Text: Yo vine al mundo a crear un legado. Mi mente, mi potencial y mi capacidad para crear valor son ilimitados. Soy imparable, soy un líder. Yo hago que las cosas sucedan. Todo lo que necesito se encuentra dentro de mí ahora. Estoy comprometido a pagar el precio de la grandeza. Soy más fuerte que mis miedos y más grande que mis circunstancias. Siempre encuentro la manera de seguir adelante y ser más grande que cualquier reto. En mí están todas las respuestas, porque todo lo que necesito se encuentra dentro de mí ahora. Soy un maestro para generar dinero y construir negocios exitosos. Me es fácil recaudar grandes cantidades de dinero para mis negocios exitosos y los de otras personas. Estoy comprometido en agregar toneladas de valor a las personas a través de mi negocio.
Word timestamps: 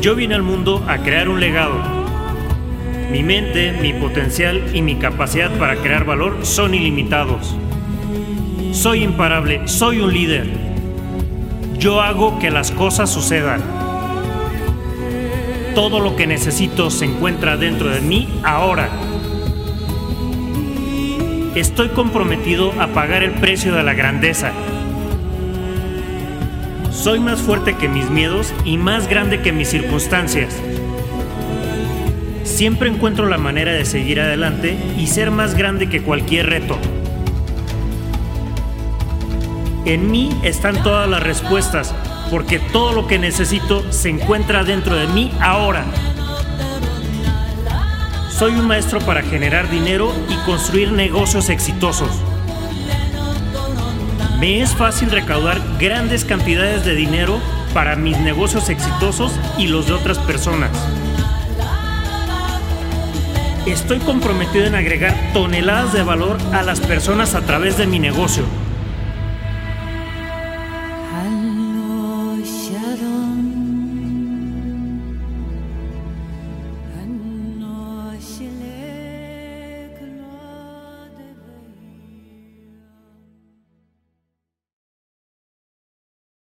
Yo 0.00 0.14
vine 0.14 0.34
al 0.34 0.42
mundo 0.42 0.82
a 0.88 0.96
crear 0.98 1.28
un 1.28 1.40
legado. 1.40 1.74
Mi 3.12 3.22
mente, 3.22 3.72
mi 3.72 3.92
potencial 3.92 4.74
y 4.74 4.80
mi 4.80 4.94
capacidad 4.94 5.50
para 5.58 5.76
crear 5.76 6.06
valor 6.06 6.38
son 6.46 6.74
ilimitados. 6.74 7.54
Soy 8.72 9.02
imparable, 9.02 9.68
soy 9.68 10.00
un 10.00 10.10
líder. 10.10 10.46
Yo 11.78 12.00
hago 12.00 12.38
que 12.38 12.50
las 12.50 12.70
cosas 12.70 13.10
sucedan. 13.10 13.60
Todo 15.74 16.00
lo 16.00 16.16
que 16.16 16.26
necesito 16.26 16.90
se 16.90 17.04
encuentra 17.04 17.58
dentro 17.58 17.90
de 17.90 18.00
mí 18.00 18.26
ahora. 18.42 18.88
Estoy 21.54 21.88
comprometido 21.88 22.72
a 22.80 22.86
pagar 22.88 23.22
el 23.22 23.32
precio 23.32 23.74
de 23.74 23.82
la 23.82 23.92
grandeza. 23.92 24.52
Soy 26.90 27.20
más 27.20 27.40
fuerte 27.40 27.76
que 27.76 27.88
mis 27.88 28.10
miedos 28.10 28.52
y 28.64 28.76
más 28.76 29.08
grande 29.08 29.40
que 29.40 29.52
mis 29.52 29.68
circunstancias. 29.68 30.54
Siempre 32.42 32.90
encuentro 32.90 33.26
la 33.26 33.38
manera 33.38 33.72
de 33.72 33.84
seguir 33.84 34.20
adelante 34.20 34.76
y 34.98 35.06
ser 35.06 35.30
más 35.30 35.54
grande 35.54 35.88
que 35.88 36.02
cualquier 36.02 36.46
reto. 36.46 36.76
En 39.86 40.10
mí 40.10 40.30
están 40.42 40.82
todas 40.82 41.08
las 41.08 41.22
respuestas, 41.22 41.94
porque 42.30 42.58
todo 42.58 42.92
lo 42.92 43.06
que 43.06 43.18
necesito 43.18 43.90
se 43.92 44.10
encuentra 44.10 44.64
dentro 44.64 44.96
de 44.96 45.06
mí 45.06 45.32
ahora. 45.40 45.84
Soy 48.30 48.52
un 48.52 48.66
maestro 48.66 49.00
para 49.00 49.22
generar 49.22 49.70
dinero 49.70 50.12
y 50.28 50.34
construir 50.44 50.92
negocios 50.92 51.50
exitosos. 51.50 52.10
Me 54.40 54.62
es 54.62 54.74
fácil 54.74 55.10
recaudar 55.10 55.60
grandes 55.78 56.24
cantidades 56.24 56.82
de 56.86 56.94
dinero 56.94 57.38
para 57.74 57.94
mis 57.94 58.18
negocios 58.20 58.70
exitosos 58.70 59.38
y 59.58 59.66
los 59.66 59.86
de 59.86 59.92
otras 59.92 60.18
personas. 60.18 60.70
Estoy 63.66 63.98
comprometido 63.98 64.64
en 64.64 64.76
agregar 64.76 65.14
toneladas 65.34 65.92
de 65.92 66.02
valor 66.02 66.38
a 66.54 66.62
las 66.62 66.80
personas 66.80 67.34
a 67.34 67.42
través 67.42 67.76
de 67.76 67.86
mi 67.86 67.98
negocio. 67.98 68.44